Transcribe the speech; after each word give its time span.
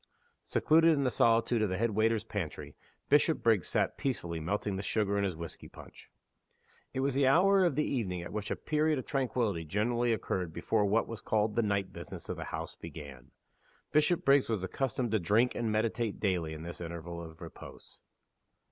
Secluded 0.45 0.93
in 0.95 1.03
the 1.03 1.11
solitude 1.11 1.61
of 1.61 1.69
the 1.69 1.77
head 1.77 1.91
waiter's 1.91 2.23
pantry, 2.23 2.75
Bishopriggs 3.07 3.67
sat 3.67 3.99
peacefully 3.99 4.39
melting 4.39 4.75
the 4.75 4.81
sugar 4.81 5.15
in 5.15 5.23
his 5.23 5.35
whisky 5.35 5.67
punch. 5.67 6.09
It 6.91 7.01
was 7.01 7.13
the 7.13 7.27
hour 7.27 7.63
of 7.63 7.75
the 7.75 7.83
evening 7.85 8.23
at 8.23 8.33
which 8.33 8.49
a 8.49 8.55
period 8.55 8.97
of 8.97 9.05
tranquillity 9.05 9.63
generally 9.63 10.11
occurred 10.11 10.53
before 10.53 10.85
what 10.85 11.07
was 11.07 11.21
called 11.21 11.55
"the 11.55 11.61
night 11.61 11.93
business" 11.93 12.29
of 12.29 12.35
the 12.37 12.45
house 12.45 12.73
began. 12.73 13.29
Bishopriggs 13.91 14.49
was 14.49 14.63
accustomed 14.63 15.11
to 15.11 15.19
drink 15.19 15.53
and 15.53 15.71
meditate 15.71 16.19
daily 16.19 16.53
in 16.55 16.63
this 16.63 16.81
interval 16.81 17.21
of 17.21 17.39
repose. 17.39 17.99